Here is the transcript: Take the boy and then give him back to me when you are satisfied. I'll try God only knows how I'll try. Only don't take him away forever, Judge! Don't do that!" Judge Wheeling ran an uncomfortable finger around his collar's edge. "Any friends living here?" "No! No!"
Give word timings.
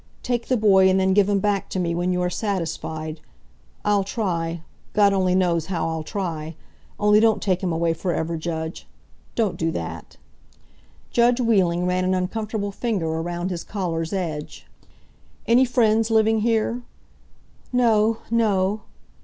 Take 0.23 0.47
the 0.47 0.57
boy 0.57 0.89
and 0.89 0.99
then 0.99 1.13
give 1.13 1.29
him 1.29 1.37
back 1.37 1.69
to 1.69 1.79
me 1.79 1.93
when 1.93 2.11
you 2.11 2.23
are 2.23 2.29
satisfied. 2.31 3.21
I'll 3.85 4.03
try 4.03 4.61
God 4.93 5.13
only 5.13 5.35
knows 5.35 5.67
how 5.67 5.87
I'll 5.87 6.01
try. 6.01 6.55
Only 6.99 7.19
don't 7.19 7.39
take 7.39 7.61
him 7.61 7.71
away 7.71 7.93
forever, 7.93 8.35
Judge! 8.35 8.87
Don't 9.35 9.57
do 9.57 9.69
that!" 9.73 10.17
Judge 11.11 11.39
Wheeling 11.39 11.85
ran 11.85 12.03
an 12.03 12.15
uncomfortable 12.15 12.71
finger 12.71 13.09
around 13.09 13.51
his 13.51 13.63
collar's 13.63 14.11
edge. 14.11 14.65
"Any 15.45 15.65
friends 15.65 16.09
living 16.09 16.39
here?" 16.39 16.81
"No! 17.71 18.21
No!" 18.31 18.81